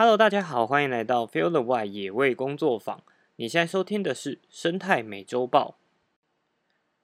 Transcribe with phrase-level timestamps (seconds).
[0.00, 3.02] Hello，大家好，欢迎来到 Feel the Wild 野味工作坊。
[3.34, 5.76] 你现在收听的是生态美洲豹。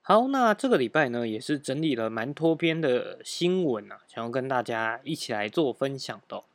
[0.01, 6.45] 好，那这个礼拜呢，也是整理了蛮多篇的新闻啊，想要跟大家一起来做分享的。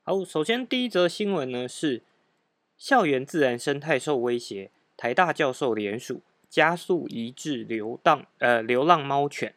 [0.00, 2.00] 好，首先第一则新闻呢是
[2.78, 9.54] 校园自然生态受威胁，台大教授联署加速移置流浪呃流浪猫犬。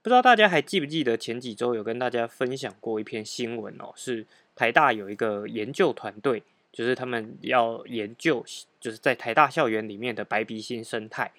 [0.00, 4.24] 不知道大家还记不记得前几周有跟大家分享过一篇新闻哦，是
[4.56, 6.42] 台大有一个研究团队，
[6.72, 8.44] 就是他们要研究，
[8.80, 11.30] 就是在台大校园里面的白鼻心生态。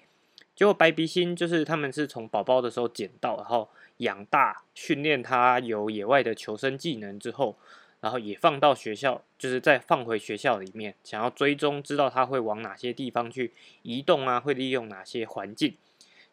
[0.56, 3.68] 结果白鼻心就是他们是从宝宝的时候捡到，然后
[3.98, 7.56] 养大，训练它有野外的求生技能之后，
[8.00, 15.74] 然后也放到学校，就是再放回学校里面，想要追踪，知道它会往哪些地方去移动啊，会利用哪些环境。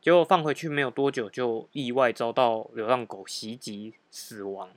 [0.01, 4.69] 结果放回去没有多久，就意外遭到流浪狗袭击死亡。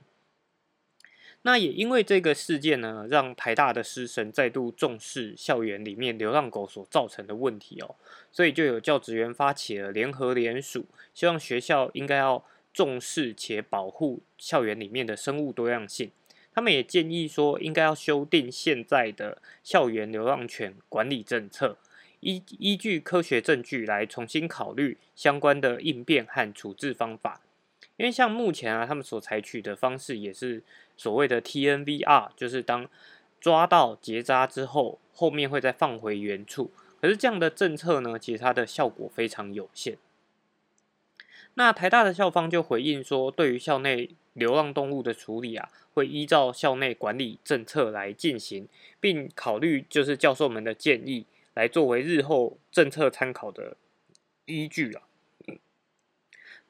[1.43, 7.95] 那也因为这个事件呢，让台大的师生再度重视校园里面流浪狗所造成的问题哦，
[8.31, 16.11] 所以就有教职员发起了联合联署，希望学校应该要重视且保护校园里面的生物多样性。
[16.53, 21.77] 他们也建议说，应该要修订现在的校园流浪犬管理政策，
[22.19, 27.41] 依依据科学证据来重新考虑相关的应变和处置方法。
[27.95, 30.63] 因为像目前啊，他们所采取的方式也是
[30.99, 32.85] 所谓的 TNVR，就是当
[33.39, 36.71] 抓到结扎之后，后面会再放回原处。
[36.99, 39.97] 可是这样的政策呢，其实它的效果非常有限。
[41.53, 48.67] 那台大的校方就回应说，对于校内流浪动物的处理啊，会依照校内管理政策来进行，
[48.99, 53.77] 并考虑就是教授们的建议，来作为日后政策参考的
[54.43, 55.03] 依据啊。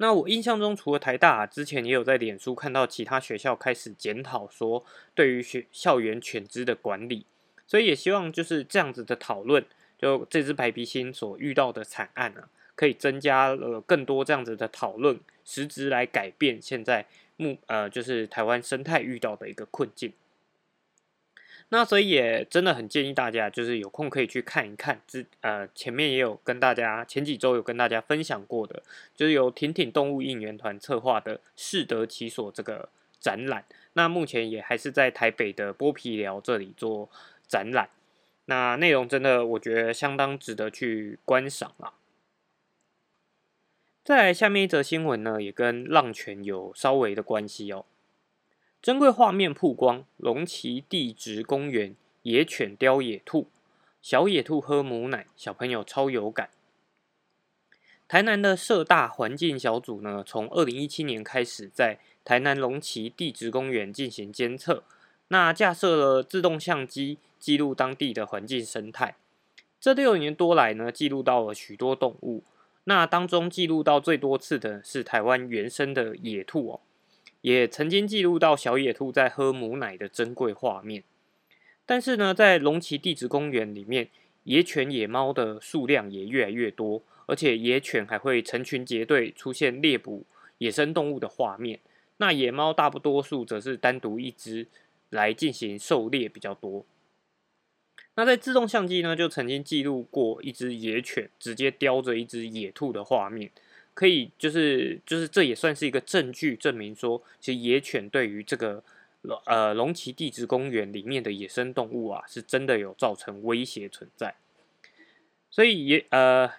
[0.01, 7.25] 那我印象中，除了台大，之前也有在脸书看到其他学校开始检讨说，对于学校园犬只的管理，
[7.67, 9.65] 所以也希望就是这样子的讨论，
[9.97, 17.05] 就这只白鼻星所遇到的惨案啊，可以增加了更多这样子的讨论，实质来改变现在
[17.35, 20.13] 目呃就是台湾生态遇到的一个困境。
[21.71, 25.01] 那所以也真的很建议大家，就是有空可以去看一看。
[25.07, 28.81] 之呃前面也有跟大家前几周有跟大家分享过的，
[29.15, 33.65] 就是由挺挺动物应援团策划的“适得其所”这个展览。
[33.93, 37.07] 那目前也还是在台北的剥皮寮这里做
[37.47, 37.89] 展览。
[38.45, 41.93] 那内容真的我觉得相当值得去观赏啊。
[44.03, 47.85] 再下面一则新闻呢，也跟浪犬有稍微的关系哦。
[48.81, 53.47] 珍贵画面曝光，龙崎地质公园野犬叼野兔，
[54.01, 56.49] 小野兔喝母奶，小朋友超有感。
[58.07, 64.83] 台南的社大环境小组呢，从二零一七年开始在台南龙崎地质公园进行监测，
[65.27, 69.17] 那架设了自动相机记录当地的环境生态。
[69.81, 72.43] 这六年多来呢，记录到了许多动物，
[72.85, 76.79] 那当中记录到最多次的是台湾原生的野兔哦。
[77.41, 81.03] 也曾经记录到小野兔在喝母奶的珍贵画面，
[81.85, 84.09] 但是呢，在龙崎地质公园里面，
[84.43, 90.25] 野犬、野猫的数量也越来越多，而且野犬还会成群结队出现猎捕
[90.57, 91.79] 野生动物的画面。
[92.17, 94.67] 那野猫大不多数则是单独一只
[95.09, 96.85] 来进行狩猎比较多。
[98.15, 103.49] 那在自动相机呢，就曾经记录过一只野犬直接叼着一只野兔的画面。
[103.93, 108.81] 可以，就是就是，这也算是一个证据，证明说，其实野犬对于这个
[109.45, 114.35] 呃龙崎地质公园里面的野生动物啊，是真的有造成威胁存在。
[115.49, 116.49] 所以野呃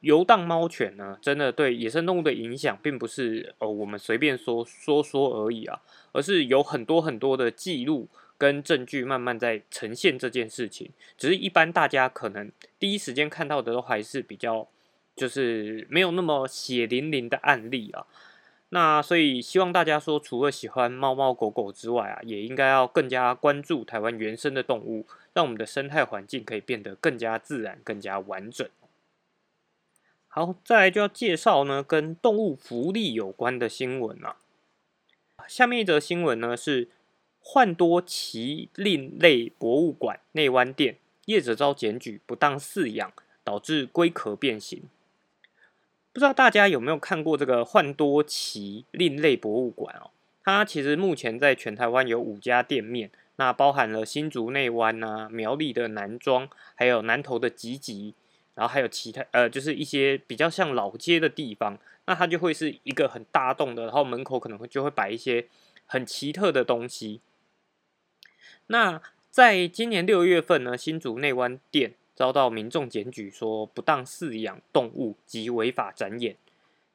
[0.00, 5.80] 游荡猫犬呢，真的对野生动物的影响，并不是呃我们随便说说说而已啊，
[6.10, 10.90] 而是有很多很多的记录跟证据慢慢在呈现这件事情。
[11.16, 14.68] 只是一般大家可能第一时间看到的都还是比较。
[15.16, 18.06] 就是没有那么血淋淋的案例啊，
[18.70, 28.68] 那所以希望大家说，除了喜欢猫猫狗狗之外啊，也应该要更加关注台湾原生的动物，让我们的生态环境可以变得更加自然、更加完整。
[30.26, 34.38] 好，再来就要介绍呢，跟动物福利有关的新闻了。
[35.46, 36.88] 下面一则新闻呢是
[37.38, 40.96] 幻多奇另类博物馆内湾店
[41.26, 43.12] 业者遭检举不当饲养，
[43.44, 44.82] 导致龟壳变形。
[46.14, 50.12] 不知道大家有没有看过这个幻多奇另类博物馆哦？
[50.44, 58.14] 它其实目前在全台湾有五家店面，那包含了新竹内湾啊、苗栗的南庄，还有南投的集集，
[58.54, 61.76] 然后还有其他呃，就是一些比较像老街的地方。
[62.06, 65.46] 那它就会是一个很大栋的，然后门口可能会就会摆一些
[65.86, 67.20] 很奇特的东西。
[68.68, 76.36] 那在今年六月份呢，新竹内湾店遭到民众检举说不当饲养动物及违法展演。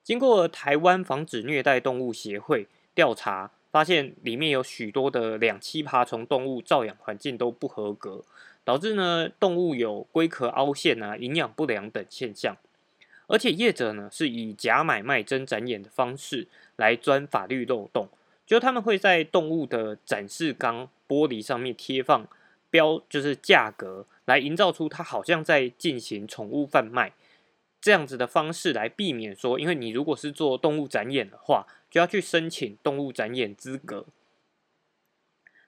[0.04, 8.24] 经过台湾防止虐待动物协会调查，发现里面有许多的两栖爬虫动物照养环境都不合格，
[8.64, 12.58] 导致呢动物有龟壳凹陷啊、营养不良等现象。
[13.28, 18.08] 而且业者呢是以假买卖真展演的方式来钻法律漏洞，
[18.48, 22.26] 就他们会在动物的展示缸玻璃上面贴放
[22.72, 27.14] 标，就是价格，来营造出它好像在进行宠物贩卖。
[27.82, 34.06] 这样子的方式来避免说，因为你如果是做动物展演的话，就要去申请动物展演资格。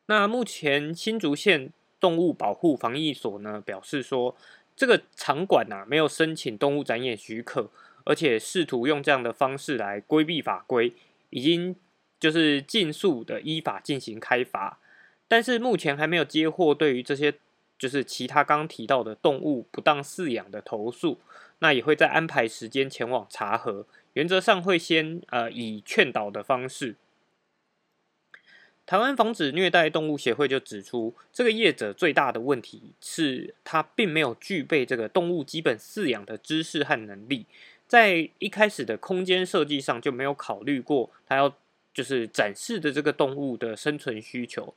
[0.06, 4.36] 那目前新竹县动物保护防疫所呢表示说，
[4.76, 7.72] 这个场馆呐没有申请动物展演许可，
[8.04, 10.94] 而且试图用这样的方式来规避法规，
[11.30, 11.76] 已经
[12.20, 14.80] 就是尽速的依法进行开罚，
[15.30, 17.34] 但是目前还没有接获对于这些。
[17.82, 21.20] 就是其他刚提到的动物不当饲养的投诉，
[21.58, 23.88] 那也会在安排时间前往查核。
[24.14, 26.96] 原则上会先呃以劝导的方式。
[28.86, 37.48] 台湾防止虐待动物协会就指出，这个业者最大的问题是他并没有具备这个动物基本饲养的知识和能力，
[37.88, 41.52] 在一开始的空间设计上就没有考虑过他要
[41.92, 44.76] 就是展示的这个动物的生存需求，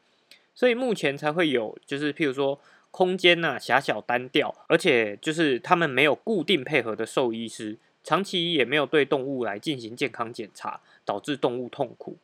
[0.55, 2.59] 所以目前才会有就是譬如说。
[2.95, 12.19] 空间呐狭小单调，而且就是他们没有固定配合的兽医师，长期也没有对动物来进行健康检查，导致动物痛苦。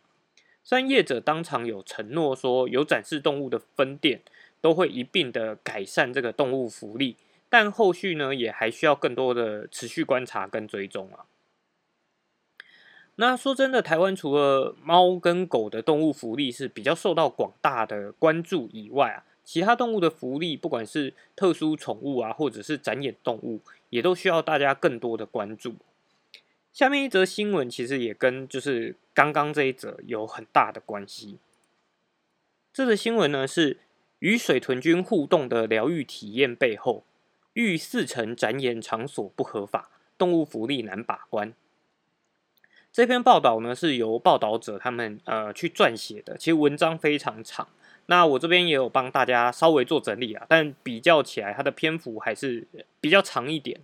[0.63, 4.21] 虽然业者当场有承诺说，有展示动物的分店
[4.61, 7.17] 都会一并的改善这个动物福利，
[7.49, 11.27] 但后续呢也还需要更多的持续观察跟追踪啊。
[13.17, 19.25] 那说真的，台湾除了猫跟狗的动物福利是比较受到广大的关注以外啊。
[19.52, 25.75] 其他动物的福利，不管是特殊宠物啊，或者是展演动物，也都需要大家更多的关注。
[26.73, 31.41] 下面一则新闻其实也跟就是刚刚这一则有很大的关系。
[32.73, 33.81] 这则新闻呢是
[34.20, 37.05] 与水豚菌互动的疗愈体验背后，
[37.55, 41.52] 逾四成展演场所不合法，动物福利难把关。
[42.93, 47.67] 这篇报道呢是由报道者他们呃去撰写的，其实文章非常长。
[48.11, 52.67] 那我这边也有帮大家稍微做整理啊，但比较起来，它的篇幅还是
[53.01, 53.83] 比较长一点。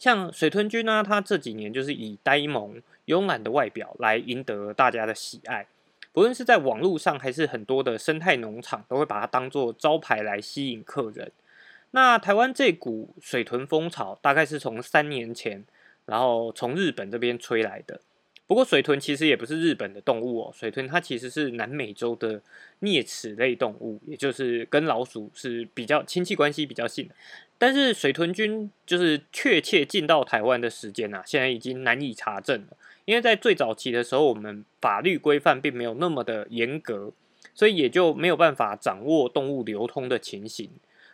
[0.00, 5.68] 像水豚君呢，它这几年就是以呆萌、慵懒的外表来赢得大家的喜爱，
[6.12, 11.30] 不论是在网络上还是很多的生态农场，都会把它当做招牌来吸引客人。
[11.92, 15.64] 那台湾这股水豚风潮，大概是从三年前，
[16.06, 18.00] 然后从日本这边吹来的。
[18.50, 22.42] 不过水豚其实也不是日本的动物哦，水豚它其实是南美洲的
[22.80, 27.14] 啮齿类动物，也就是跟老鼠是比较亲戚关系比较近的。
[27.58, 37.12] 但是水豚菌就是确切进到台湾的时间呐，现在已经难以查证了，因为在最早期的时候，我们法律规范并没有那么的严格，
[37.54, 40.68] 所以也就没有办法掌握动物流通的情形。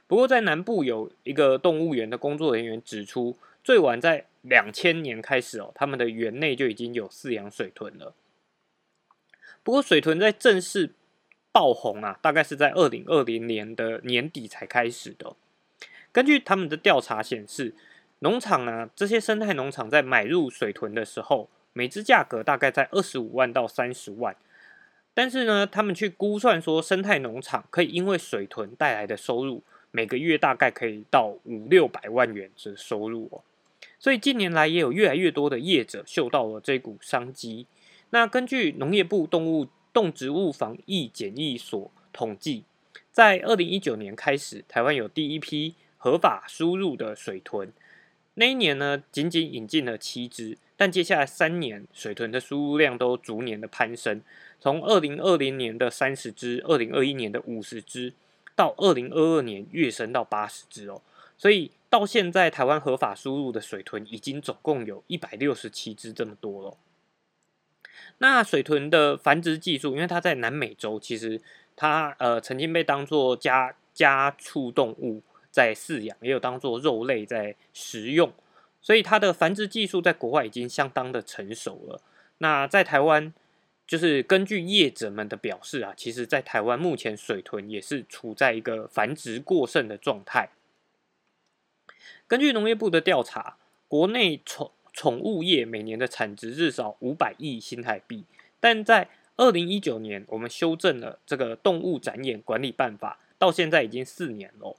[0.06, 3.36] 不过在南部有一个动物园的工作人员指出。
[3.66, 8.14] 最晚在两千年开始哦，他们的园内就已经有饲养水豚了。
[9.62, 10.92] 不过水豚在正式
[11.50, 15.34] 爆红啊，大概是在二零二零年的年底才开始的。
[16.12, 17.74] 根据他们的调查显示，
[18.20, 24.36] 农场呢这些生态农场在买入水豚的时候，每只价格大概在二十五万到三十万。
[25.12, 33.42] 但是呢，他们去估算说，生态农场可以因为水豚带来的收入，每个月大概可以到五六百万元的收入哦。
[33.98, 37.66] 所以近年来也有越来越多的业者嗅到了这股商机。
[38.10, 42.64] 那根据农业部动物动植物防疫检疫所统计，
[43.10, 47.72] 在二零一九年开始，台湾有第一批合法输入的水豚。
[48.34, 54.20] 那一年呢，仅仅引进了七只，但接下来三年水豚的输入量都逐年的攀升，
[54.60, 58.12] 从二零二零年的三十只，二零二一年的五十只，
[58.54, 61.00] 到二零二二年跃升到八十只哦。
[61.38, 66.76] 所以到现在，台湾合法输入的水豚已经总共有一百六十七只，这么多了。
[68.18, 71.40] 那水豚的繁殖技术，因为它在南美洲，其实
[71.76, 78.32] 它呃曾经被当做家家畜动物在饲养，也有当做肉类在食用，
[78.82, 82.00] 所以它的繁殖技术在国外已经相当的成熟了。
[82.38, 83.32] 那在台湾，
[83.86, 90.50] 就是根据业者们的表示啊，其实在台湾目前水豚也是处在一个繁殖过剩的状态。
[92.28, 93.56] 根据农业部的调查，
[93.88, 98.24] 国内宠宠物业每年的产值至少五百亿新台币，
[98.58, 104.76] 但在二零一九年我们修正了这个动物展演管理办法，到现在已经四年了。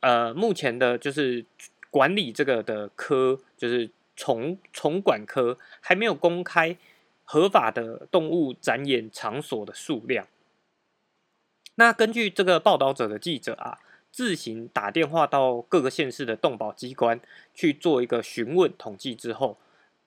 [0.00, 1.46] 呃，目前的就是
[1.90, 6.76] 管理这个的科，就是虫虫管科，还没有公开
[7.24, 10.26] 合法的动物展演场所的数量。
[11.76, 13.78] 那根据这个报道者的记者啊，
[14.10, 17.20] 自行打电话到各个县市的动保机关
[17.54, 19.58] 去做一个询问统计之后，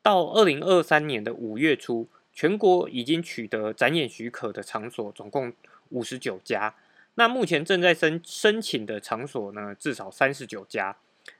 [0.02, 5.54] 到二零二三年的五月初，全国已经取得展演许可的场所总共
[5.90, 6.76] 五十九家。
[7.16, 10.96] 那目前正在申申请的场所呢，至少三十九家，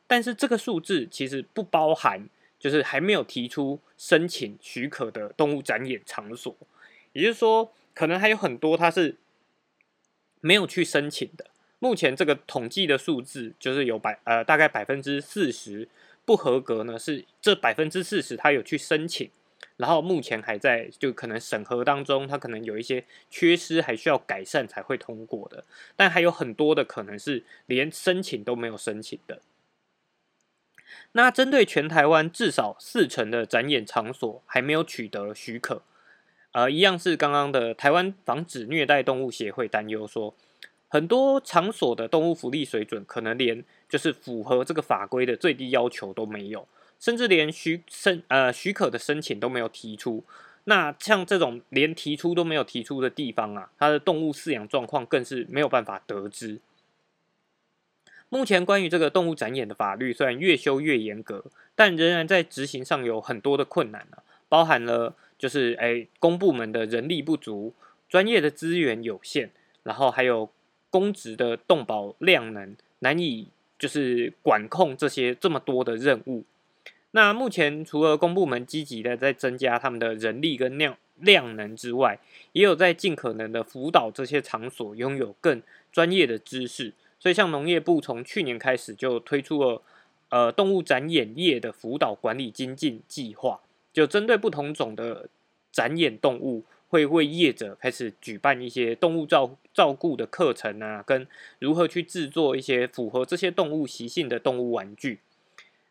[0.06, 2.28] 但是这个数字其实不包含，
[2.60, 6.56] 就是还没有提出申请许可的动物展演场所，
[7.14, 9.16] 也就是说，可能还有很多它是
[10.42, 11.51] 没有去申请的。
[11.82, 15.90] 目前这个统计的数字就是有百呃大概百分之四十
[16.24, 19.28] 不合格呢，是这百分之四十他有去申请。
[19.78, 25.64] 然后目前还在就可能审核当中，他可能有一些缺失，还需要改善才会通过的。
[25.96, 29.42] 但还有很多的可能是连申请都没有申请的。
[31.14, 35.82] 那针对全台湾至少四成的展演场所还没有取得许可，
[36.52, 40.36] 呃，一样是刚刚的台湾防止虐待动物协会担忧说，
[40.92, 46.68] 很多场所的动物福利水准可能连就是符合这个法规的最低要求都没有。
[47.00, 50.26] 甚至连许申呃许可的申请都没有提出，
[50.66, 56.60] 那像这种连提出都没有提出的地方啊，它的动物饲养状况更是没有办法得知。
[58.28, 67.74] 目前关于这个动物展演的法律虽然越修越严格，但仍然在执行上有很多的困难啊，包含了就是哎公部门的人力不足、
[68.08, 69.50] 专业的资源有限，
[69.82, 70.52] 然后还有
[70.92, 73.48] 公职的动保量能难以
[73.80, 76.44] 就是管控这些这么多的任务。
[77.14, 82.20] 那目前除了公部门积极的在增加他们的人力跟量量能之外，
[82.52, 86.94] 也有在尽可能的辅导这些场所拥有更专业的知识。
[87.20, 89.82] 所以，像农业部从去年开始就推出了
[90.30, 93.60] 呃动物展演业的辅导管理精进计划，
[93.94, 95.30] 就针对不同种的
[95.72, 101.26] 展演动物，会为业者开始举办一些动物照照顾的课程啊，跟
[101.60, 105.22] 如何去制作一些符合这些动物习性的动物玩具。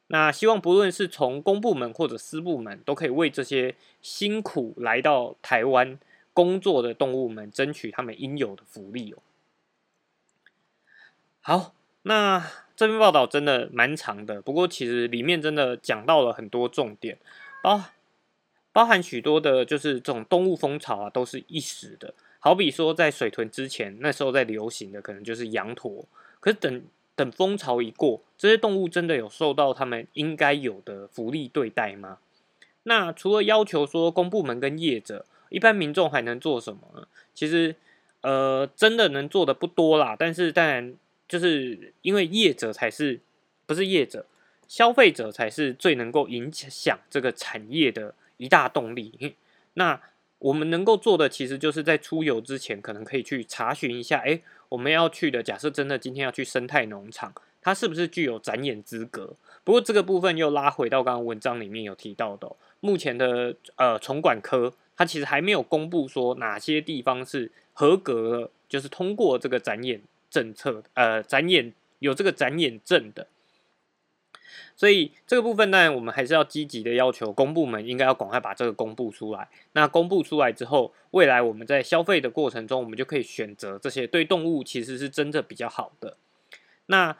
[0.08, 5.98] 那希望不论是从公部门或者私部门，都可以为这些辛苦来到台湾
[6.34, 9.22] 工作的动物们争取他们应有的福利哦。
[11.40, 17.16] 好，那这篇报道真的蛮长的，不过其实里面真的讲到了很多重点，
[17.62, 17.84] 包
[18.72, 22.14] 包含许多的，就是这种动物风潮啊，都是一时的。
[22.38, 26.06] 好比说在水豚之前，那时候在流行的可能就是羊驼，
[26.40, 26.82] 可是等。
[27.16, 32.16] 等风潮一过，这些动物真的有受到他们应该有的福利对待吗？
[32.84, 37.06] 那除了要求说公部门跟业者，一般民众还能做什么呢？
[37.34, 37.76] 其实，
[38.22, 40.16] 呃，真的能做的不多啦。
[40.18, 40.94] 但是当然，
[41.28, 43.20] 就是因为业者才是
[43.66, 44.24] 不是业者，
[44.66, 49.36] 消费者才是最能够影响这个产业的一大动力。
[49.74, 50.00] 那
[50.38, 54.40] 我们能够做的，其实就是在出游之前，可能可以去查询一下，哎。
[54.70, 59.34] 我们要去的，假设真的今天要去生态农场，它是不是具有展演资格？
[59.64, 73.26] 不过这个部分又拉回到刚刚文章里面有提到的，目前的呃虫管科，它其实还没有公布说哪些地方是合格，就是通过这个展演政策，呃，展演有这个展演证的。
[74.80, 79.46] 所以这个部分呢，我们还是要积极的要求公部门应该要赶快把这个公布出来。
[79.72, 86.16] 那公布出来之后，未来我们在消费的过程中，我们就可以选择这些对动物其实是真的比较好的。
[86.86, 87.14] 那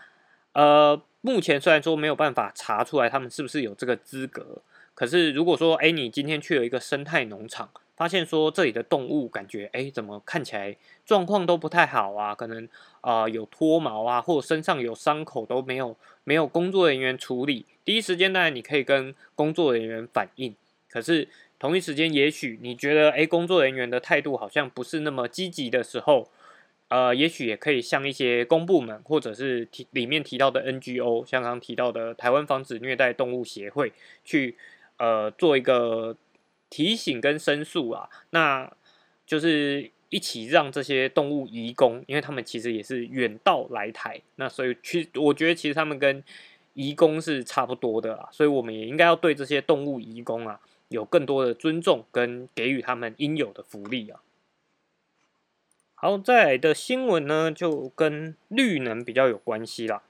[0.55, 4.63] 呃，目前虽然说没有办法查出来他们是不是有这个资格，
[4.95, 7.69] 可是如果说哎，你今天去了一个生态农场。
[8.01, 12.35] 发现说这里的动物感觉哎，怎么看起来状况都不太好啊？
[12.35, 12.67] 可能
[13.03, 17.67] 啊有脱毛啊，或身上有伤口都没有没有工作人员处理。
[17.85, 20.55] 第一时间当然你可以跟工作人员反映，
[20.89, 21.29] 可是
[21.59, 26.31] 同一时间也许你觉得哎工作人员的态度好像不是那么积极的时候，
[26.89, 33.93] 呃，也许也可以向一些公部门或者是提里面提到的 NGO，像刚提到的台湾防止虐待动物协会
[34.25, 34.57] 去
[34.97, 36.17] 呃做一个。
[36.71, 38.73] 提醒跟申诉啊，那
[39.27, 46.23] 就是一起让这些动物移工，因为他们其实也是远道来台，那所以去我觉得其实他们跟
[46.75, 54.23] 移工是差不多的啊，所以我们也应该要对这些动物移工啊有更多的尊重跟给予他们应有的福利啊。
[55.95, 60.03] 好，再来的新闻呢，就跟绿能比较有关系啦。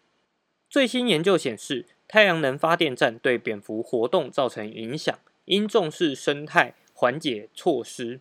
[0.69, 5.19] 最新研究显示，太阳能发电站对蝙蝠活动造成影响。
[5.51, 8.21] 应重视生态缓解措施。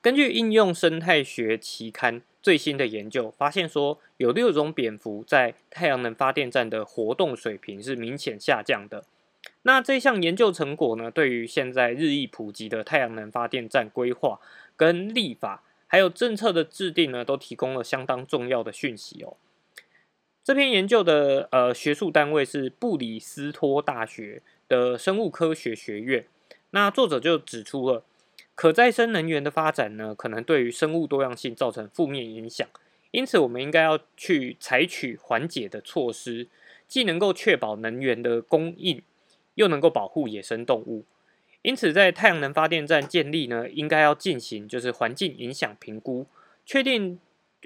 [0.00, 9.04] 根据应用生态学期刊最新的研究发现，说有六种蝙蝠在太阳能发电站的活动水平是明显下降的。
[9.62, 14.40] 那这项研究成果呢，对于现在日益普及的太阳能发电站规划
[14.76, 19.36] 跟立法，还有政策的制定呢，都提供了相当重要的讯息哦。
[20.44, 26.26] 这篇研究的呃学术单位是布里斯托大学的生物科学学院。
[26.70, 28.04] 那作者就指出了，
[28.54, 32.68] 可再生能源的发展呢，可能对于生物多样性造成负面影响，
[33.10, 36.48] 因此我们应该要去采取缓解的措施，
[36.86, 39.02] 既能够确保能源的供应，
[39.54, 41.04] 又能够保护野生动物。
[41.62, 46.26] 因此，在太阳能发电站建立呢，应该要进行就是环境影响评估，
[46.64, 47.18] 确定。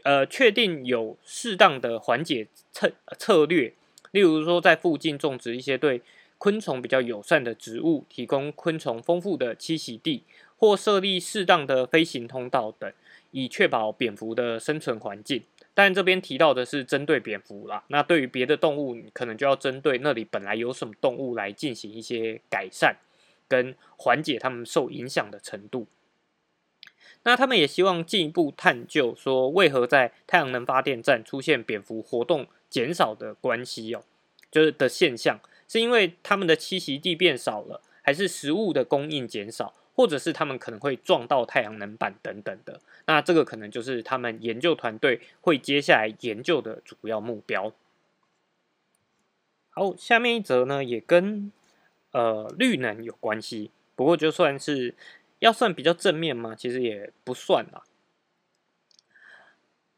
[0.04, 3.74] 呃，确定有适当的缓解策策略，
[4.12, 6.00] 例如说在附近种植一些对
[6.40, 10.24] 昆虫比较友善的植物，提供昆虫丰富的栖息地，
[10.56, 12.90] 或设立适当的飞行通道等，
[13.30, 15.42] 以确保蝙蝠的生存环境。
[15.74, 22.96] 但这边提到的是针对蝙蝠啦，那对于别的动物，可能就要针对那里本来有什么动物来进行一些改善，
[23.46, 25.88] 跟缓解它们受影响的程度。
[27.24, 34.02] 那他们也希望进一步探究，说为何在太阳能发电站出现蝙蝠活动减少的关系哦，
[34.50, 35.38] 就是的现象，
[35.70, 42.80] 是因为他们的栖息地变少了，还是食物的供应减少，或者是他们可能会撞到太阳能板等等的？
[43.06, 47.72] 那这个可能就是他们研究团队会接下来研究的主要目标。
[49.68, 51.52] 好，下面一则呢，也跟
[52.10, 54.96] 呃绿能有关系，不过就算是。
[55.40, 56.54] 要算比较正面吗？
[56.54, 57.82] 其实也不算啦。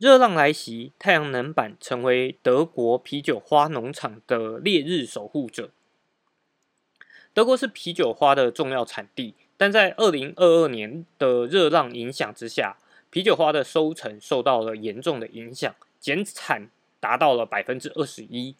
[0.02, 5.70] 热浪来袭，太阳能板成为德国啤酒花农场的烈日守护者。
[7.32, 12.78] 德国是啤酒花的重要产地，但在二零二二年的热浪影响之下，
[13.10, 18.56] 啤酒花的收成受到了严重的影响，减产达到了百分之二十一。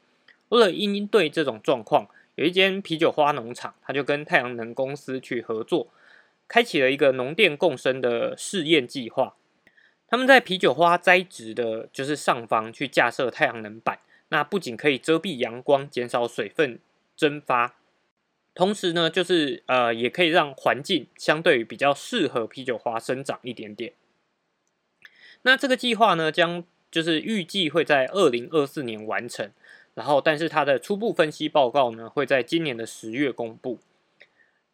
[0.50, 5.88] 为了应对这种状况，有一间啤酒花农场，他就跟太阳能公司去合作。
[6.46, 9.34] 开启了一个农电共生的试验计划。
[10.12, 13.98] 他们在啤酒花栽植的就是上方去架设太阳能板，
[14.28, 16.78] 那不仅可以遮蔽阳光，减少水分
[17.16, 17.76] 蒸发，
[18.54, 23.94] 同时呢，就是呃，也可以让环境相对于比较适合啤酒花生长一点点。
[25.44, 29.50] 那这个计划呢，将就是预计会在二零二四年完成，
[29.94, 33.78] 然后但是它的初步分析报告呢，会在今年的十月公布。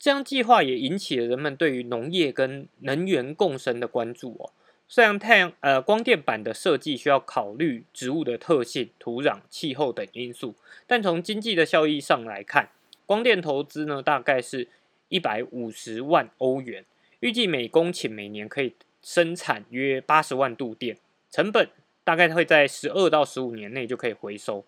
[0.00, 4.50] 这样计划也引起了人们对于农业跟能源共生的关注哦。
[4.88, 12.70] 虽然太阳呃光电板的设计需要考虑植物的特性、土壤、气候等因素，但从经济的效益上来看，
[13.04, 14.68] 光电投资呢大概是
[15.08, 16.84] 一百五十万欧元，
[17.20, 20.96] 预计每公顷每年可以生产约八十万度电，
[21.30, 21.68] 成本
[22.02, 24.64] 大概会在十二到十五年内就可以回收，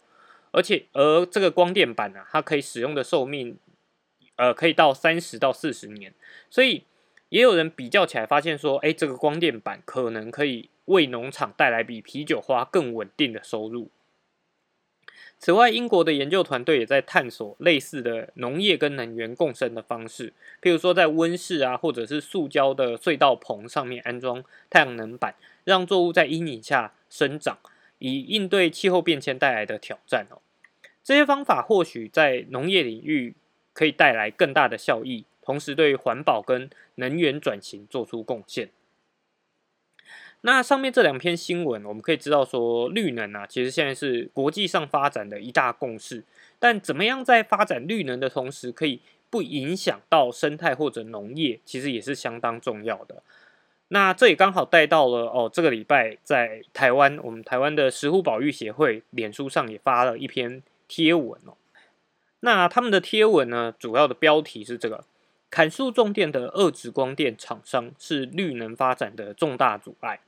[0.52, 3.56] 而且而这个光电板呢，它可以使用的寿命。
[4.36, 6.14] 呃，可以到三十到四十年，
[6.48, 6.84] 所以
[7.30, 13.90] 也有人比较起来发现说，哎，这个光电板可能可以为农场带来比啤酒花更稳定的收入。
[15.38, 27.58] 此外，英国的研究团队也在探索类似的农业跟能源共生的方式，譬如说在温室啊，或者是塑胶的隧道棚上面安装太阳能板，让作物在阴影下生长，
[27.98, 30.42] 以应对气候变迁带来的挑战哦。
[31.02, 33.34] 这些方法或许在农业领域。
[33.72, 38.70] 可以带来更大的效益，同时对环保跟能源转型做出贡献。
[40.42, 46.24] 那上面这两篇新闻，我们可以知道说，绿能啊，其实现在是国际上发展的一大共识。
[46.58, 53.22] 但怎么样在发展绿能的同时，可以不影响到生态或者农业，其实也是相当重要的。
[53.88, 61.54] 那这也刚好带到了哦，这个礼拜在台湾，我们台湾的石斛保育协会脸书上也发了一篇贴文哦。
[62.40, 63.74] 那他们的贴文呢？
[63.78, 65.04] 主要的标题是这个：
[65.50, 70.20] 砍树种电的二直光电厂商是绿能发展的重大阻碍。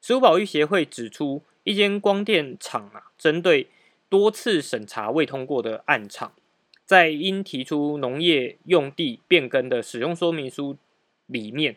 [0.00, 3.68] 食物保育协会指出，一间光电厂啊，针对
[4.08, 6.32] 多次审查未通过的案场，
[6.84, 10.76] 在应提出农业用地变更的使用说明书
[11.26, 11.76] 里面，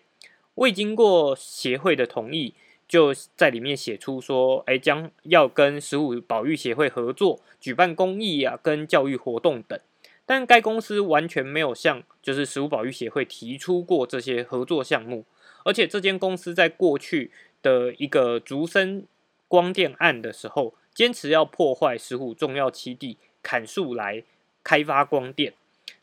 [0.55, 2.53] 未经过协会的同意。
[2.85, 9.79] 就在里面写出说，哎，将要跟食物保育协会合作举办公益啊，跟教育活动等，
[10.25, 15.25] 但该公司完全没有向就是食物保育协会提出过这些合作项目，
[15.65, 17.31] 而且这间公司在过去
[17.61, 19.05] 的一个竹森
[19.47, 24.23] 光电案的时候，坚持要破坏石虎重要栖地，砍树来
[24.63, 25.53] 开发光电。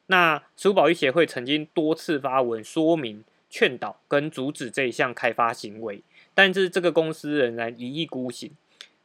[0.07, 3.25] 那食物保育协会曾经多次发文说明。
[3.53, 6.05] 劝导跟阻止这一项开发行为，
[6.35, 8.53] 但是这个公司仍然一意孤行。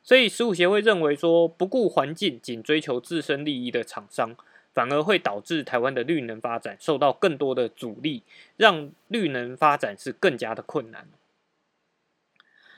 [0.04, 4.38] 所以，十五协会认为说，不顾环境，仅追求自身利益的厂商，
[4.75, 8.21] 反而会导致台湾的绿能发展受到更多的阻力，
[8.57, 11.07] 让绿能发展是更加的困难。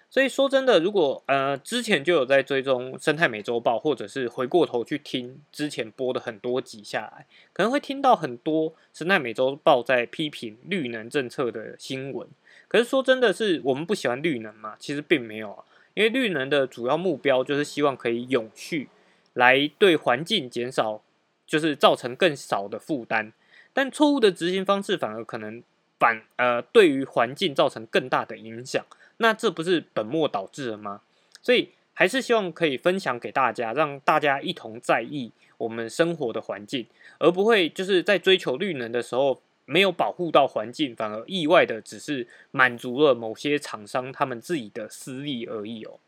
[0.10, 12.26] 所以说真的，如果呃之前就有在追踪《生态美洲报》，或者是回过头去听之前播的很多集下来，可能会听到很多《生态美洲报》在批评绿能政策的新闻。
[12.70, 14.78] 可是说真的是我们不喜欢绿能嘛？
[14.80, 18.88] 其实并没有啊，因为绿能的主要目标就是希望可以永续，
[19.34, 21.02] 来对环境减少，
[21.48, 23.34] 就是造成更少的负担。
[23.74, 25.64] 但错误的执行方式反而可能
[25.98, 28.86] 反呃对于环境造成更大的影响。
[29.18, 31.02] 那这不是本末倒置了吗？
[31.42, 36.86] 所以还是希望可以分享给大家，让大家一同在意我们生活的环境，
[37.20, 46.00] 而不会就是在追求绿能的时候没有保护到环境，反而意外的只是满足了某些厂商他们自己的私利而已哦。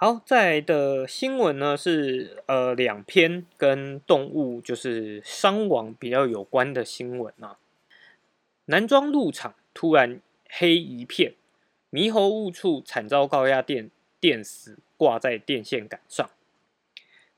[0.00, 7.58] 好，在的新闻呢是呃两篇跟动物就是伤亡比较有关的新闻啊，
[8.66, 10.20] 男装入场突然。
[10.50, 11.34] 黑一片，
[11.92, 16.30] 猕猴误触，惨遭高压电电死，挂在电线杆上。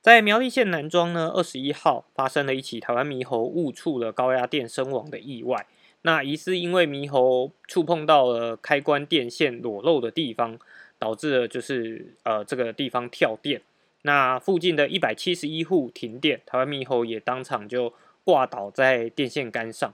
[0.00, 5.66] 在苗栗县南庄呢，二十一号发生了一起台湾猕猴误触了高压电身亡的意外。
[6.02, 10.56] 那疑似因为猕猴触碰到了开关电线裸露的地方，
[11.00, 13.60] 导致了就是呃这个地方跳电。
[14.02, 19.92] 那附近的一百七十一户停电，台湾猕猴也当场就挂倒在电线杆上。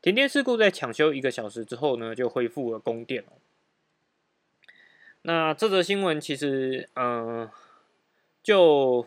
[0.00, 3.24] 停电事故在抢修一个小时之后呢，就恢复了供电
[5.22, 7.48] 那这则新闻其实，嗯，
[8.42, 9.06] 就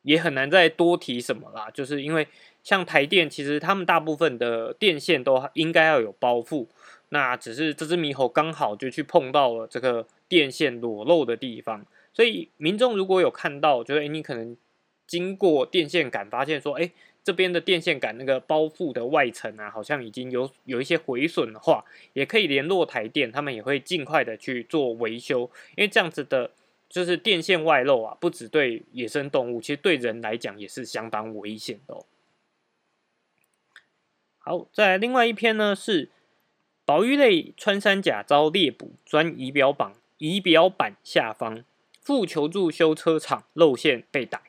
[0.00, 2.26] 也很难再多提什么啦，就是因为
[2.62, 6.66] 像台电，其实他们大部分的电线都应该要有包覆，
[7.10, 14.56] 那只是这只猕猴刚好就去碰到了这个电线裸露的地方，所以民众如果有看到，觉得哎，你可能
[15.06, 16.90] 经过电线杆发现说，哎。
[17.24, 25.50] 这边的电线杆那个包覆的外层啊，好像已经有有一些毁损的话，也可以联络台电，他们也会尽快的去做维修。
[25.76, 26.52] 因为这样子的，
[26.88, 32.02] 就是电线外露啊，不只对野生动物，其实对人来讲也是相当危险的。
[34.38, 36.08] 好，再来另外一篇呢，是
[36.86, 41.64] 保育类穿山甲遭猎捕，钻仪表榜仪表板下方，
[42.00, 44.42] 负求助修车厂露线被逮。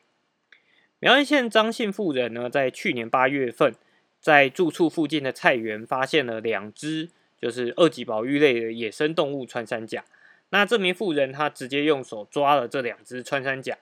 [0.98, 3.74] 苗栗县张姓妇人呢，在去年八月份，
[4.20, 7.08] 在住处附近的菜园发现了两只，
[7.40, 10.04] 就是二级保育类的野生动物穿山甲。
[10.50, 13.78] 那这名妇人她直接用手抓了这两只穿山甲，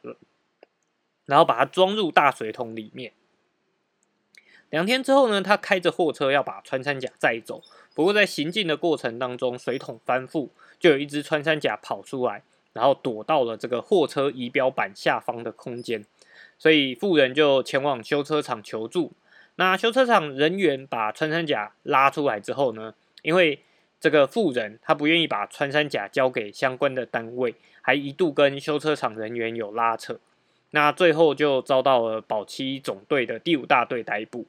[1.24, 3.12] 然后把它装入大水桶里面。
[4.70, 7.62] 两天之后呢，他开着货车要把穿山甲载走，
[7.94, 16.04] 不过在行进的过程当中，水桶翻覆，就有一只穿山甲跑出来，然后躲到了这个货车仪表板下方的空间。
[16.58, 19.12] 所以富人就前往修车厂求助。
[19.56, 23.60] 那修车厂人员把穿山甲拉出来之后呢，因为
[24.00, 30.18] 这个富人他不愿意把穿山甲交给相关的单位，还一度跟修车厂人员有拉扯。
[30.70, 34.46] 那最后就遭到了保七总队的第五大队逮捕。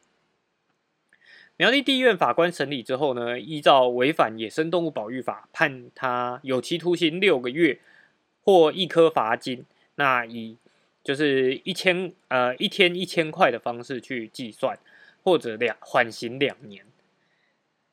[1.60, 7.82] 苗栗地院法官审理之后呢，依照违反野生动物保育法，判他有期徒刑六个月
[8.46, 9.66] 或一颗罚金。
[9.96, 10.56] 那以
[11.04, 14.80] 就是一千呃一天一千块的方式去计算，
[15.22, 16.86] 或者两缓刑两年。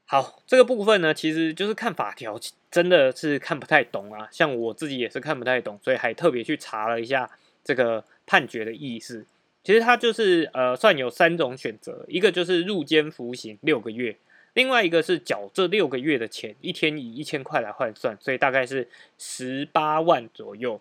[0.04, 2.38] 好，这个部分呢，其实就是看法条，
[2.70, 4.28] 真的是看不太懂啊。
[4.30, 7.28] 像我自己也是看不太懂，所以还特别去查了一下
[7.64, 9.26] 这个判决的意思。
[9.66, 14.16] 其实它就是呃算有三种选择，一个就是入监服刑六个月，
[14.54, 20.80] 另外一个是缴这六个月的钱，一天以一千块来换算，所以大概是十八万左右。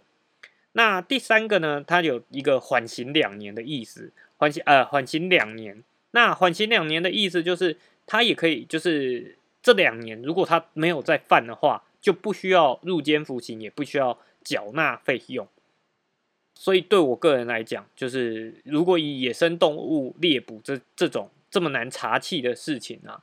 [0.74, 1.84] 那第三个呢？
[1.88, 5.82] 它有一个缓刑两年的意思，缓刑呃缓刑两年。
[6.12, 15.48] 那缓刑两年的意思就是，他也可以就是这两年，如果他没有再犯的话，就不需要入监服刑，也不需要缴纳费用。
[16.58, 23.22] 所以对我个人来讲，就是如果以野生动物猎捕这这种这么难查气的事情啊，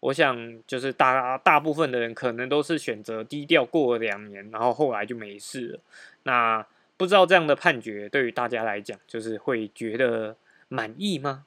[0.00, 5.80] 我想就是大大部分的人可能都是选择低调过了两年，然后后来就没事了。
[6.22, 6.66] 那
[6.96, 10.36] 不知道这样的判决对于大家来讲，就是会觉得
[10.68, 11.44] 满意吗？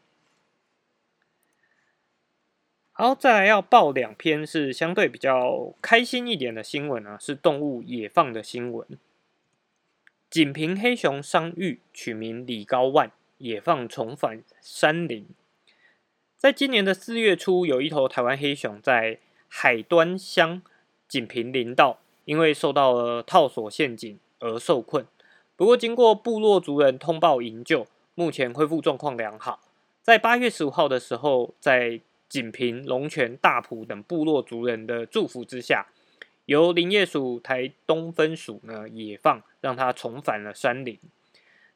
[2.91, 8.87] 好，再来要报两篇是相对比较开心一点的新闻啊，是动物野放的新闻。
[10.33, 15.27] 锦屏黑熊伤愈，取名李高万，野放重返山林。
[16.35, 20.63] 在今年的四月初，有一头台湾黑熊在海端乡
[21.07, 25.05] 锦屏林道，因为受到了套索陷阱而受困。
[25.55, 29.59] 不过，经过部落族人通报营救，目前恢复状况良好。
[30.01, 35.85] 在八月十五号的时候，在锦屏、龙泉、大埔等部落族人的祝福之下，
[36.45, 40.99] 由林业署台东分署呢野放，让它重返了山林。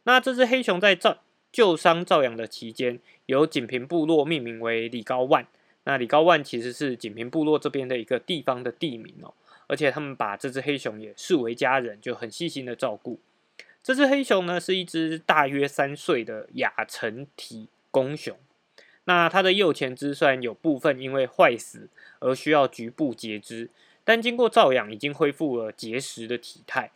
[0.04, 1.20] 那这只黑熊在照
[1.52, 5.46] 旧伤照养的期间，由锦屏部落命名为李高万。
[5.86, 9.34] 那李高万其实是锦屏部落这边的一个地方的地名哦，
[9.68, 13.20] 而且他们把这只黑熊也视为家人，就很细心的照顾。
[13.82, 18.38] 这只黑熊呢，是一只大约三岁的亚成体公熊。
[19.06, 21.88] 那它的右前肢虽然有部分因为坏死
[22.20, 23.70] 而需要局部截肢，
[24.08, 26.92] 但经过照养已经恢复了结实的体态。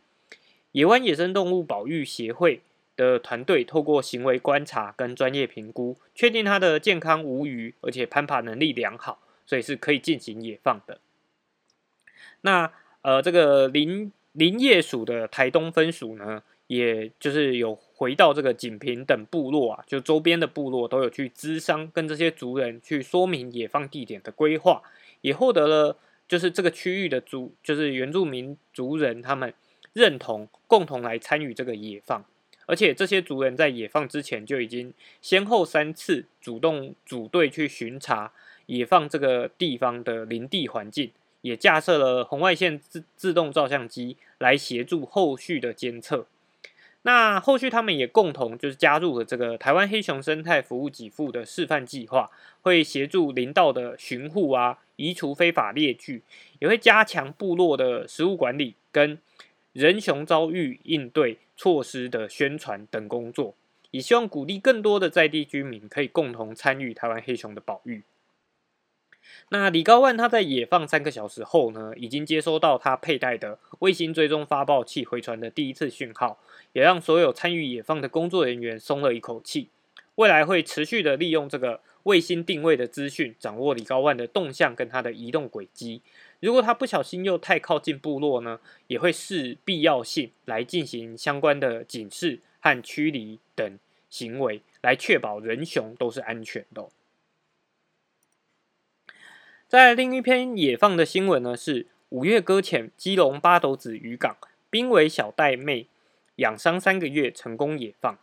[0.71, 2.61] 野湾野生动物保育协会
[2.95, 11.01] 的团队透过行为观察跟专业评估，确定它的健康无虞，而且攀爬能力良好，所以是可以进行野放的。
[12.43, 12.71] 那
[13.01, 16.41] 呃，这个林林业署的台东分署呢？
[16.67, 24.81] 也就是有回到这个锦屏等部落啊，就周边的部落都有去咨商，跟这些族人去说明野放地点的规划，
[25.19, 25.97] 也获得了
[26.31, 29.53] 就是这个区域的族，就是原住民族人他们
[29.91, 32.23] 认同，共同来参与这个野放，
[32.67, 38.31] 而且这些族人在野放之前就已经先后三次主动组队去巡查
[38.67, 46.27] 野放这个地方的林地环境，也架设了红外线自自动照相机来协助后续的监测。
[47.03, 52.29] 那后续他们也共同就是加入了这个台湾黑熊生态服务给付的示范计划，
[52.61, 56.21] 会协助林道的巡护啊，移除非法猎具，
[56.59, 59.17] 也会加强部落的食物管理跟
[59.73, 63.55] 人熊遭遇应对措施的宣传等工作，
[63.89, 68.03] 也希望鼓励更多的在地居民可以共同参与台湾黑熊的保育。
[69.49, 76.39] 那李高万他在野放三个小时后呢，已经接收到他佩戴的卫星追踪发报器回传的第一次讯号。
[76.73, 79.67] 也让所有参与野放的工作人员松了一口气。
[80.15, 86.01] 未来会持续的利用这个卫星定位的资讯，掌握李高万的动向跟他的移动轨迹。
[86.39, 93.77] 如果他不小心又太靠近部落呢，也会视必要性来进行相关的警示和驱离等
[94.09, 96.87] 行为，来确保人熊都是安全的。
[99.71, 104.35] 在另一篇野放的新闻呢，是五月搁浅基隆八斗子渔港，
[104.69, 105.87] 濒危小带妹。
[106.35, 108.19] 养伤三个月，成功野放。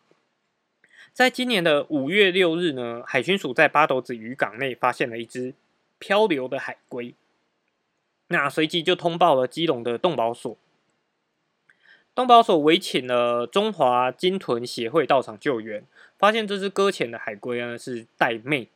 [1.15, 5.55] 在今年的五月六日呢，海巡署在八斗子渔港内发现了一只
[5.99, 7.15] 漂流的海龟，
[8.27, 10.55] 那随即就通报了基隆的动保所。
[12.15, 15.83] 动保所委请了中华鲸豚协会到场救援，
[16.19, 18.69] 发现这只搁浅的海龟呢是带妹，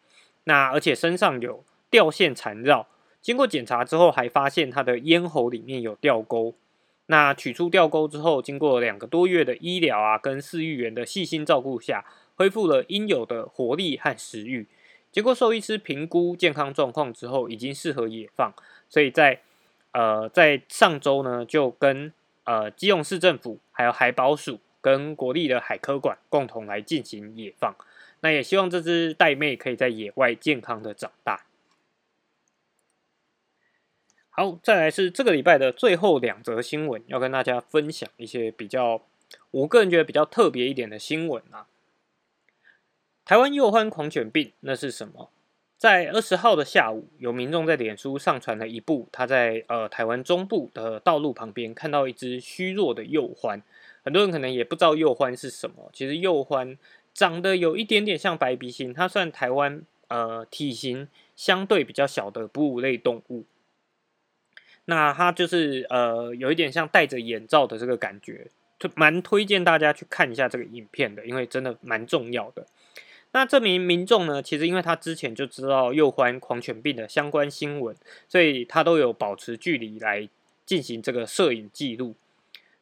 [0.44, 2.88] 那而且身上有吊线缠绕，
[3.20, 6.54] 经过检查之后，还发现它的咽喉里面有吊钩。
[7.06, 14.66] 那取出吊钩之后，经过两个多月的医疗啊，跟饲育员的细心照顾下，恢复了应有的活力和食欲。
[15.10, 18.54] 经过兽医师评估健康状况之后，已经适合野放。
[18.88, 19.40] 所以在
[19.92, 22.10] 呃在上周呢，就跟
[22.44, 27.74] 呃基隆市政府、还有海保署跟国立的海科馆共同来进行野放。
[28.20, 31.44] 那也希望这只带妹可以在野外健康的长大。
[34.34, 39.02] 好，再来是这个礼拜的最后两则新闻，要跟大家分享一些比较，
[39.50, 41.66] 我个人觉得比较特别一点的新闻啊。
[43.26, 45.28] 台湾幼欢狂犬病那是什么？
[45.76, 53.60] 在二十号的下午，有民众在脸书上传了一部他在呃台湾中部的道路旁边看到一只虚弱的幼獾，
[54.02, 55.90] 很多人可能也不知道幼獾是什么。
[55.92, 56.78] 其实幼獾
[57.12, 63.44] 长得有一点点像白鼻星，它算台湾呃体型相对比较小的哺乳类动物。
[64.86, 68.46] 那它就是呃，有一点像戴着眼罩的这个感觉，
[68.78, 72.66] 就蛮推荐大家去看一下这个影片的，因为真的蛮重要的。
[73.34, 77.96] 那这名民众呢，其实因为他之前就知道幼欢狂犬病的相关新闻，
[78.28, 80.28] 所以他都有保持距离来
[80.66, 82.14] 进行这个摄影记录。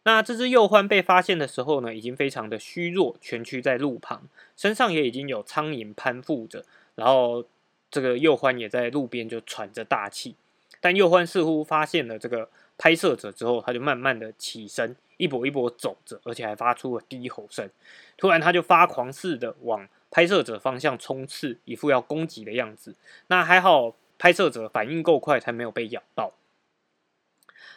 [0.03, 4.23] 那这只幼欢被发现的时候呢，已经非常的虚弱，蜷曲在路旁，
[4.57, 7.45] 身上也已经有苍蝇攀附着，然后
[7.91, 10.35] 这个幼欢也在路边就喘着大气。
[10.81, 17.69] 但右欢似乎发现了这个拍摄者之后，他就慢慢的起身，一跛一跛走着，而且还发出了低吼声。
[18.16, 22.95] 突然，他就发狂似的往拍摄者方向冲刺，一副要攻击的样子。
[23.27, 26.33] 那还好，拍摄者反应够快，才没有被咬到。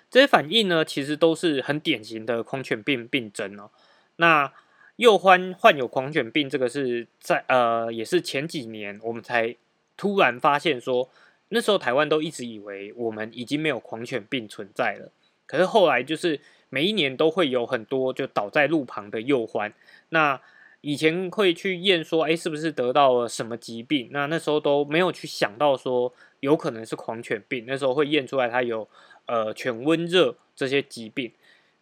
[0.10, 3.70] 这些反应呢，其实都是很典型的狂犬病病症哦。
[4.16, 4.54] 那
[4.96, 9.56] 右欢患有狂犬病，这个是在呃，也是前几年我们才。
[9.96, 11.08] 突然发现说，
[11.54, 15.12] 那时候台湾都一直以为我们已经没有狂犬病存在了，
[15.46, 16.40] 可是后来就是
[16.70, 19.72] 每一年都会有很多就倒在路旁的幼獾，
[20.10, 20.42] 那
[20.82, 24.10] 以前会去验说，哎，是不是得到了什么疾病？
[24.12, 26.12] 那那时候都没有去想到说
[26.42, 28.88] 有可能是狂犬病，那时候会验出来它有
[29.28, 31.32] 呃犬瘟热这些疾病。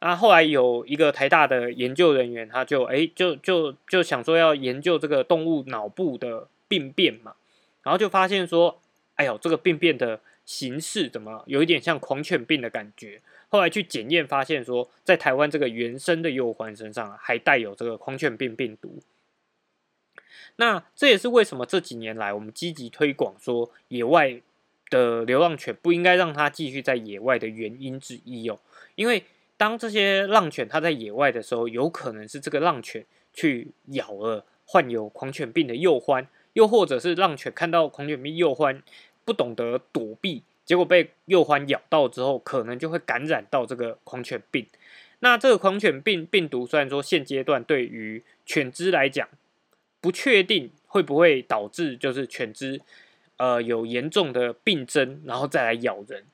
[0.01, 7.35] 那后来有一个台大的研究人员，他就哎就就就想说要研究这个动物脑部的病变嘛，
[7.83, 8.79] 然后就发现说，
[9.21, 13.21] 哎呦，这个病变的形式怎么有一点像狂犬病的感觉？
[13.49, 18.99] 后来去检验发现说，在台湾这个原生的幼獾身上还带有这个狂犬病病毒。
[20.55, 24.41] 那这也是为什么这几年来我们积极推广说野外
[24.89, 28.59] 的流浪犬不应该让它继续在野外的原因之一哦，
[28.95, 29.23] 因为。
[29.57, 38.81] 当这些浪犬它在野外的时候，有可能是这个浪犬去咬了患有狂犬病的幼獾，又或者是浪犬看到狂犬病幼獾
[39.25, 44.65] 不懂得躲避，结果被幼獾咬到之后，可能就会感染到这个狂犬病。
[45.19, 49.27] 那这个狂犬病病毒虽然说现阶段对于犬只来讲
[49.99, 52.81] 不确定会不会导致就是犬只
[53.37, 56.25] 呃有严重的病症，然后再来咬人。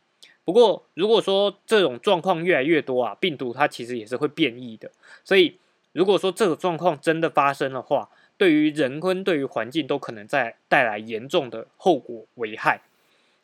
[0.46, 4.90] 不过，如果说这种状况越来越多啊，病毒它其实也是会变异的。
[5.26, 5.58] 所以，
[5.92, 12.82] 如果说这个状况真的发生的话，对于人跟对于环境都可能在带来严重的后果危害。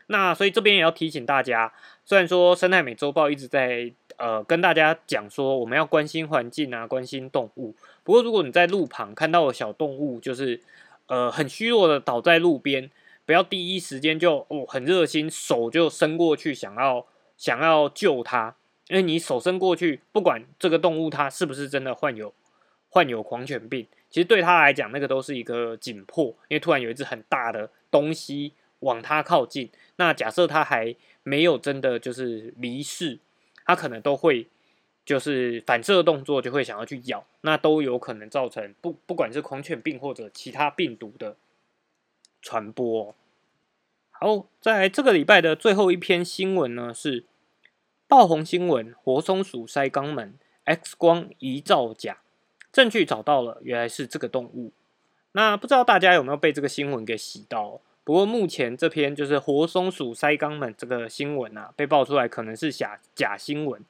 [0.08, 1.73] 那所以这边也要提醒大家，
[2.06, 7.73] 虽然说生态美周报一直在呃跟大家讲说我们要关心环境啊，关心动物。
[8.03, 10.62] 不过，如果你在路旁看到小动物，就是
[11.08, 12.91] 呃很虚弱的倒在路边。
[13.25, 18.53] 不要第一时间就哦很热心，手就伸过去想要想要救它，
[18.89, 22.34] 因为你手伸过去，不管这个动物它是不是真的患有
[22.89, 33.19] 患有狂犬病，其实对它来讲那个都是一个紧迫，因为突然有一只很大的东西往它靠近，那假设它还没有真的就是离世，
[33.65, 34.47] 它可能都会
[35.04, 41.36] 就是反射动作就会想要去咬，那都有可能造成不不管是狂犬病或者其他病毒的。
[42.45, 43.15] 传播
[44.12, 47.23] 好，在这个礼拜的最后一篇新闻呢，是
[48.06, 52.17] 爆红新闻：活松鼠塞肛门 X 光仪造假，
[52.73, 54.73] 证据找到了，原来是这个动物。
[55.31, 57.79] 那不知道大家有没有被这个新闻给洗到？
[58.03, 63.81] 不过目前这篇就是活松鼠塞肛门这个新闻啊，被爆出来可能是假假新闻。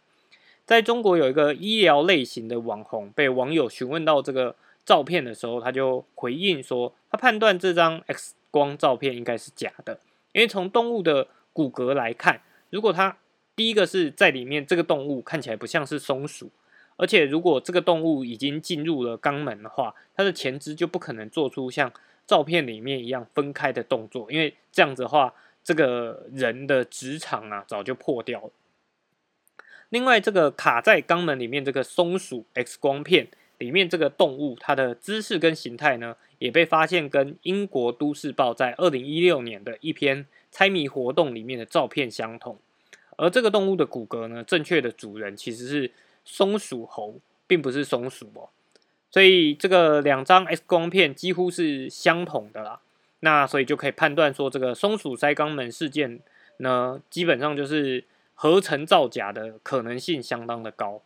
[0.65, 8.35] 在中国有一个医疗类型的网红，被网友询问到这个照片的时候，他就回应说，他判断这张 X。
[8.53, 9.99] 光照片应该是假的，
[10.31, 13.17] 因为从动物的骨骼来看，如果它
[13.55, 16.51] 第一个是在里面，这个动物看起来不像是松鼠，
[16.95, 21.91] 而且如果这个动物已经进入了肛门的话，它的前肢就不可能做出像
[22.25, 28.51] 照片里面一样分开的动作，因为这样子的话，这个人的直肠啊早就破掉了。
[29.89, 33.27] 另外，这个卡在肛门里面这个松鼠 X 光片。
[33.59, 42.57] 里面这个动物，它的姿势跟形态呢，也被发现跟英国都市报在二零一六年的一篇猜谜活动里面的照片相同。
[43.15, 45.91] 而这个动物的骨骼呢，正确的主人其实是
[46.25, 47.15] 松鼠猴，
[47.47, 48.49] 并不是松鼠哦。
[49.11, 52.79] 所以这个两张 X 光片几乎是相同的啦。
[53.19, 56.19] 那所以就可以判断说，这个松鼠塞肛门事件
[56.57, 61.01] 呢，基本上就是合成造假的可能性相当的高。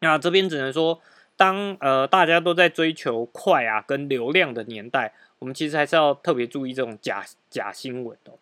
[0.00, 1.00] 那这边只能说。
[1.34, 8.34] 当呃大家都在追求快啊跟流量的年代，我们其实还是要特别注意这种假假新闻哦。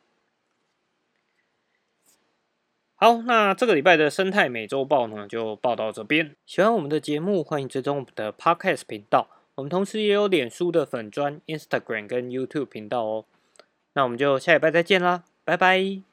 [3.02, 6.36] 好，那这个礼拜的生态美洲报呢就报到这边。
[6.44, 9.26] 喜欢我们的节目，欢迎追踪我们的 Podcast 频道。
[9.54, 13.24] 我们同时也有脸书的粉专、Instagram 跟 YouTube 频道哦。
[13.94, 16.09] 那我们就下礼拜再见啦，拜拜。